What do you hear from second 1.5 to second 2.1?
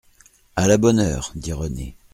Renée.